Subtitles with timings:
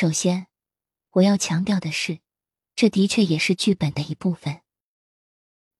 [0.00, 0.46] 首先，
[1.10, 2.20] 我要强调的是，
[2.76, 4.62] 这的确也是剧本的一部分。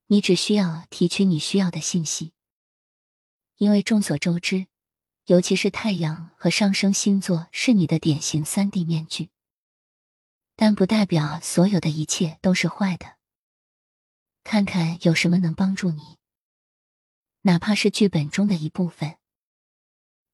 [0.08, 2.32] 你只需要提取你需要的信息，
[3.58, 4.66] 因为众所周知，
[5.26, 9.30] 尤其是太阳和上升星座是你的典型三 D 面具，
[10.56, 13.18] 但不代表所有的一切都是坏的。
[14.42, 16.18] 看看有什么能帮助你，
[17.42, 19.18] 哪怕是剧本中的一部分，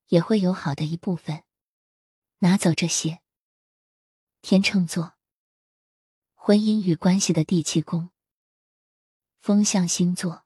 [0.07, 1.45] 也会有好的一部分。
[2.39, 3.21] 拿走这些。
[4.47, 5.15] 天秤座，
[6.35, 8.11] 婚姻与关系的第七宫。
[9.41, 10.45] 风象星座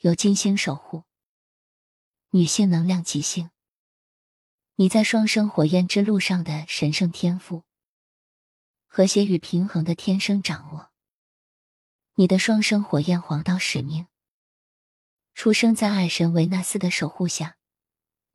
[0.00, 1.04] 有金星守护，
[2.32, 3.48] 女性能量极性。
[4.74, 7.64] 你在双生火焰之路上的神圣天赋，
[8.86, 10.92] 和谐与平衡的天生掌握。
[12.16, 14.06] 你的双生火焰黄道使命，
[15.32, 17.56] 出生在爱神维纳斯的守护下，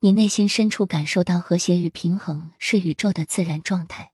[0.00, 4.11] 你内心深处感受到和谐与平衡是宇宙的自然状态。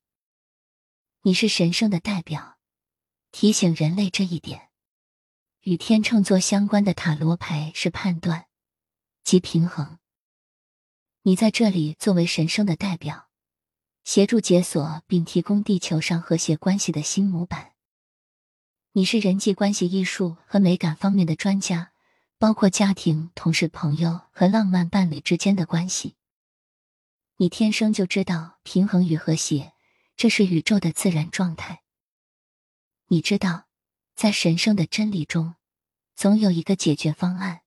[1.22, 2.58] 你是神圣的代表，
[3.32, 4.68] 提醒人类这一点。
[5.62, 8.46] 与天秤座相关的塔罗牌是判断
[9.24, 9.98] 及平衡。
[11.22, 13.28] 你在这里作为神圣的代表，
[14.04, 17.72] 协助解锁并提供地球上和谐关系的新模板。
[18.92, 21.92] 你是人际关系艺术和美感方面的专家，
[22.38, 26.14] 包括家庭、同事、朋友和浪漫伴侣之间的关系。
[27.36, 29.74] 你天生就知道平衡与和谐，
[30.18, 31.84] 这是宇宙的自然状态。
[33.06, 33.68] 你知道，
[34.16, 35.54] 在神圣的真理中。
[36.16, 37.60] 总有一个解决方案，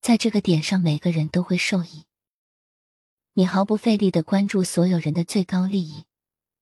[0.00, 2.04] 在这个点上，每个人都会受益。
[3.32, 6.04] 你毫不费力的关注所有人的最高利益，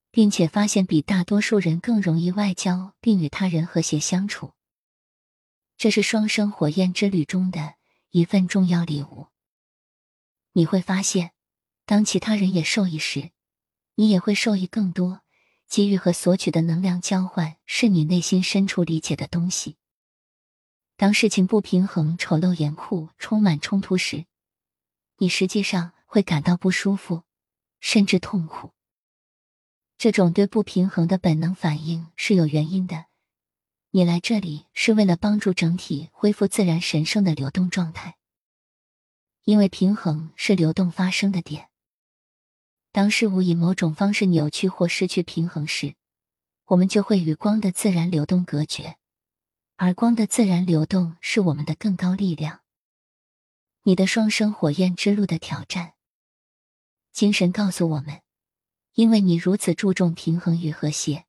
[0.09, 4.53] 并且发现比大多数人更容易外交并与他人和谐相处。
[5.77, 7.75] 这是双生火焰之旅中的
[8.09, 9.27] 一份重要礼物。
[10.53, 11.33] 你会发现，
[11.85, 13.29] 当其他人也受益时，
[13.99, 15.23] 你也会受益更多。
[15.67, 19.75] 给予和索取的能量交换，是你内心深处理解的东西。
[20.95, 24.25] 当事情不平衡、丑陋、严酷、充满冲突时，
[25.17, 27.23] 你实际上会感到不舒服，
[27.81, 28.71] 甚至痛苦。
[29.97, 33.07] 这种对不平衡的本能反应是有原因的。
[33.91, 38.15] 你来这里是为了帮助整体恢复自然神圣的流动状态，
[39.43, 41.68] 因为平衡是流动发生的点。
[42.91, 45.95] 当事物以某种方式扭曲或失去平衡时，
[46.65, 48.97] 我们就会与光的自然流动隔绝。
[49.75, 52.61] 而光的自然流动是我们的更高力量。
[53.83, 55.93] 你的双生火焰之路的挑战，
[57.13, 58.21] 精神告诉我们，
[58.95, 61.23] 因为你如此注重平衡与和谐，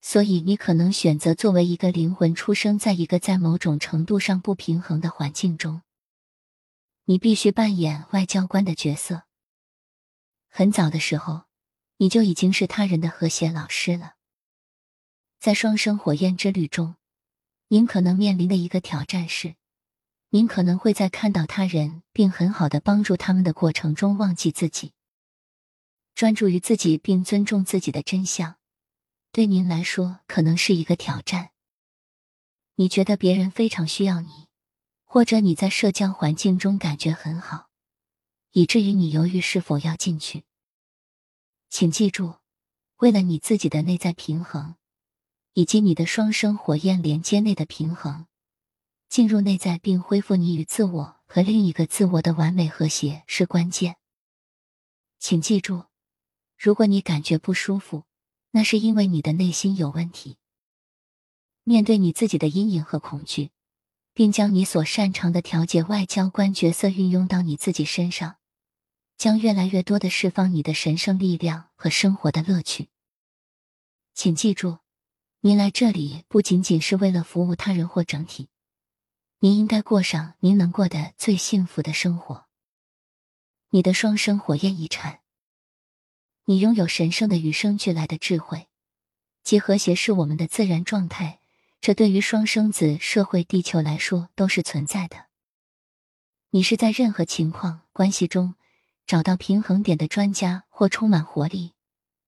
[0.00, 5.82] 所以你可能选择作为一个灵魂出生在一个在某种程度上不平衡的环境中。
[7.04, 9.25] 你必须扮演外交官的角色。
[10.58, 11.42] 很早的时候，
[11.98, 14.14] 你就已经是他人的和谐老师了。
[15.38, 16.96] 在双生火焰之旅中。
[17.68, 19.56] 您可能面临的一个挑战是，
[20.30, 24.94] 您可能会在看到他人并很好的帮助他们的过程中忘记自己，
[26.14, 28.56] 专注于自己并尊重自己的真相。
[29.32, 31.50] 对您来说，可能是一个挑战。
[32.76, 34.48] 你觉得别人非常需要你，
[35.04, 37.68] 或者你在社交环境中感觉很好，
[38.52, 40.45] 以至于你犹豫是否要进去。
[41.78, 42.36] 请记住，
[42.96, 44.76] 为了你自己的内在平衡。
[45.52, 48.26] 以及你的双生火焰连接内的平衡，
[49.10, 53.96] 进入内在并恢复你与自我和另一个自我的完美和谐是关键。
[55.18, 55.84] 请记住，
[56.56, 58.04] 如果你感觉不舒服，
[58.52, 60.38] 那是因为你的内心有问题。
[61.62, 63.50] 面对你自己的阴影和恐惧，
[64.14, 68.36] 并将你所擅长的调解外交官角色运用到你自己身上，
[69.16, 72.88] 将越来越多的释放你的神圣力量和生活的乐趣。
[74.14, 74.78] 请记住。
[75.40, 78.48] 您来这里不仅仅是为了服务他人或整体，
[79.38, 82.46] 您应该过上您能过的最幸福的生活。
[83.70, 85.20] 你的双生火焰遗产，
[86.46, 88.66] 你拥有神圣的与生俱来的智慧，
[89.44, 91.38] 其和谐是我们的自然状态，
[91.80, 95.26] 这对于双生子社会地球来说都是存在的。
[96.50, 98.56] 你是在任何情况关系中
[99.06, 101.74] 找到平衡点的专家或充满活力。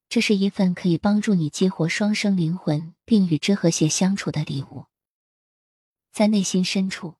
[0.09, 4.87] 这是一份可以帮助你激活双生灵魂并与之和谐相处的礼物。
[6.13, 7.17] 在内心深处，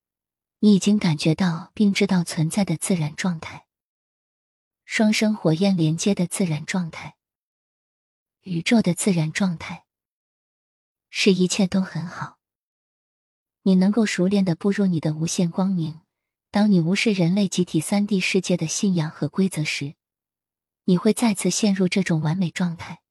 [0.61, 3.67] 你已经感觉到并知道存在的自然状态——
[4.87, 7.17] 双生火焰连接的自然状态，
[8.41, 9.85] 宇宙的自然状态，
[11.11, 12.39] 是一切都很好。
[13.63, 16.01] 你能够熟练的步入你的无限光明。
[16.51, 19.95] 当你无视人类集体三 D 世界的信仰和规则时。
[20.85, 23.03] 你会再次陷入这种完美状态，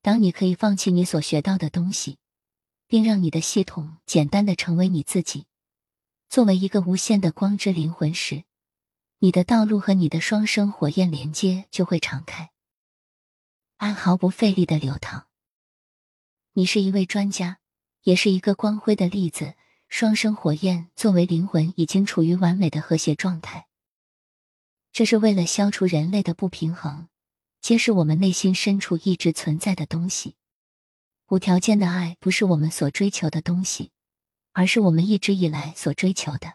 [0.00, 2.16] 当你可以放弃你所学到的东西，
[2.86, 5.46] 并让你的系统简单的成为你自己，
[6.30, 8.44] 作为一个无限的光之灵魂时，
[9.18, 12.50] 你的道路和你的双生火焰连接就会敞开，
[13.76, 15.26] 爱毫不费力的流淌。
[16.54, 17.58] 你是一位专家，
[18.04, 19.54] 也是一个光辉的例子。
[19.96, 23.68] 双生火焰作为灵魂，已经处于完美的和谐状态。
[24.90, 27.06] 这是为了消除人类的不平衡，
[27.60, 30.34] 揭示我们内心深处一直存在的东西。
[31.28, 33.92] 无条件的爱不是我们所追求的东西，
[34.50, 36.54] 而是我们一直以来所追求的。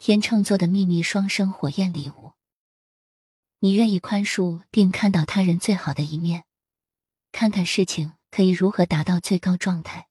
[0.00, 2.32] 天秤座的秘密双生火焰礼物。
[3.60, 6.42] 你愿意宽恕并看到他人最好的一面，
[7.30, 10.08] 看看事情可以如何达到最高状态。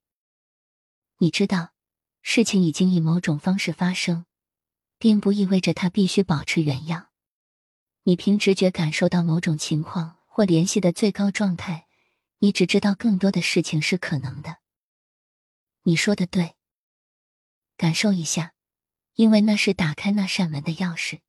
[1.18, 1.74] 你知道。
[2.21, 4.25] 事情已经以某种方式发生，
[4.98, 7.10] 并不意味着它必须保持原样。
[8.04, 11.88] 你凭直觉感受到某种情况或联系的最高状态，
[12.39, 14.57] 你只知道更多的事情是可能的。
[15.83, 16.56] 你说的对，
[17.77, 18.54] 感受一下，
[19.15, 21.19] 因为那是打开那扇门的钥匙。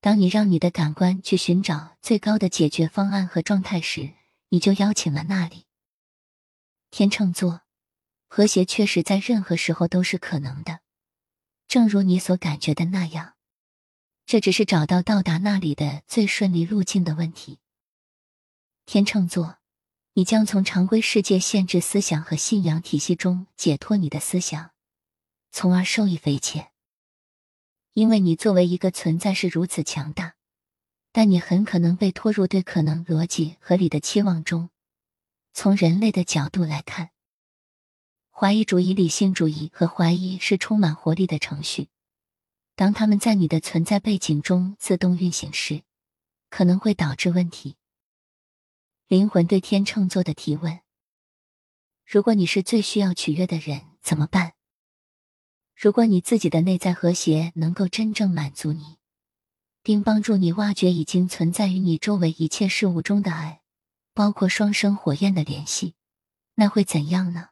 [0.00, 4.14] 当你让你的感官去寻找最高的解决方案和状态时，
[4.48, 5.66] 你就邀请了那里。
[6.90, 7.67] 天秤座。
[8.28, 10.80] 和谐确实在任何时候都是可能的，
[11.66, 13.34] 正如你所感觉的那样。
[14.26, 17.58] 这只是找到到达那里的最顺利路径的问题。
[18.84, 19.56] 天秤座，
[20.12, 24.72] 你将从常规世界限制思想和信仰体系中解脱你的思想，
[25.50, 26.70] 从而受益匪浅。
[27.94, 30.34] 因为你作为一个存在是如此强大，
[31.10, 34.68] 但你很可能被拖入对可能、逻辑合理的期望中。
[35.54, 37.10] 从人类的角度来看。
[38.40, 41.88] 怀疑主义、理性主义和怀疑是充满活力的程序。
[42.76, 45.82] 当他们在你的存在背景中自动运行时，
[46.48, 47.74] 可能会导致问题。
[49.08, 50.78] 灵魂对天秤座的提问：
[52.06, 54.52] 如果你是最需要取悦的人，怎么办？
[55.74, 58.98] 如果你自己的内在和谐能够真正满足你，
[59.82, 63.62] 并帮助你挖掘已经存在于你周围一切事物中的爱，
[64.14, 65.96] 包括双生火焰的联系，
[66.54, 67.48] 那会怎样呢？